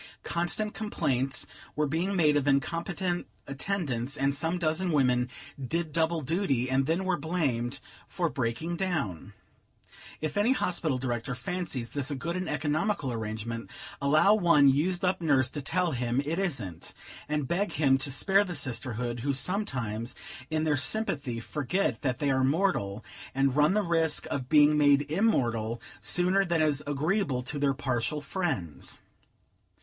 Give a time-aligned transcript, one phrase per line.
[0.23, 1.45] Constant complaints
[1.75, 5.29] were being made of incompetent attendants, and some dozen women
[5.63, 7.77] did double duty, and then were blamed
[8.07, 9.33] for breaking down.
[10.19, 13.69] If any hospital director fancies this a good and economical arrangement,
[14.01, 16.95] allow one used up nurse to tell him it isn't,
[17.29, 20.15] and beg him to spare the sisterhood, who sometimes,
[20.49, 23.05] in their sympathy, forget that they are mortal,
[23.35, 28.19] and run the risk of being made immortal, sooner than is agreeable to their partial
[28.19, 28.99] friends.